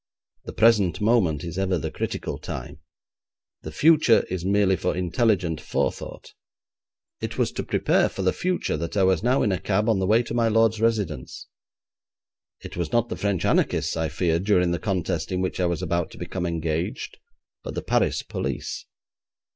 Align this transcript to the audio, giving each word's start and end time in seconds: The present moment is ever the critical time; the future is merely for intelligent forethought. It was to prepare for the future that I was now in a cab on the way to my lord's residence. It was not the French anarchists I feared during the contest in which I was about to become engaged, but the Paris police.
The 0.45 0.53
present 0.53 0.99
moment 0.99 1.43
is 1.43 1.59
ever 1.59 1.77
the 1.77 1.91
critical 1.91 2.39
time; 2.39 2.79
the 3.61 3.71
future 3.71 4.25
is 4.31 4.43
merely 4.43 4.75
for 4.75 4.95
intelligent 4.95 5.61
forethought. 5.61 6.33
It 7.21 7.37
was 7.37 7.51
to 7.51 7.61
prepare 7.63 8.09
for 8.09 8.23
the 8.23 8.33
future 8.33 8.77
that 8.77 8.97
I 8.97 9.03
was 9.03 9.21
now 9.21 9.43
in 9.43 9.51
a 9.51 9.59
cab 9.59 9.87
on 9.87 9.99
the 9.99 10.07
way 10.07 10.23
to 10.23 10.33
my 10.33 10.47
lord's 10.47 10.81
residence. 10.81 11.45
It 12.61 12.75
was 12.75 12.91
not 12.91 13.09
the 13.09 13.15
French 13.15 13.45
anarchists 13.45 13.95
I 13.95 14.09
feared 14.09 14.43
during 14.43 14.71
the 14.71 14.79
contest 14.79 15.31
in 15.31 15.39
which 15.39 15.59
I 15.59 15.67
was 15.67 15.83
about 15.83 16.09
to 16.13 16.17
become 16.17 16.47
engaged, 16.47 17.19
but 17.63 17.75
the 17.75 17.83
Paris 17.83 18.23
police. 18.23 18.87